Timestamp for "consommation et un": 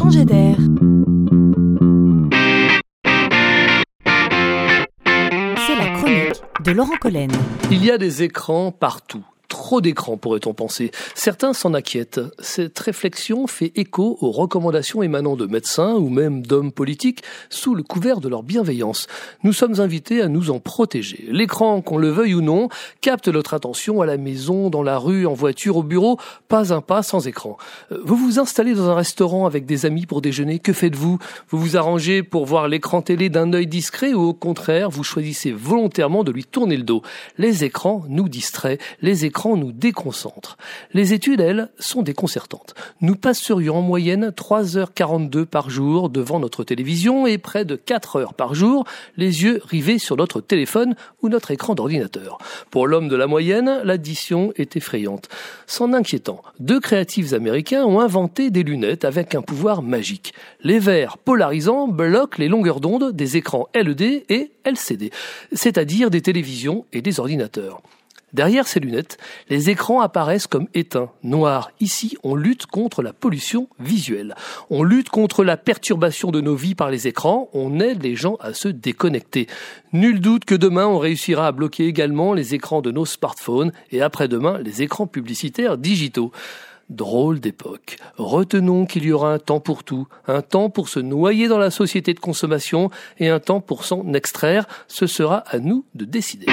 92.20-93.38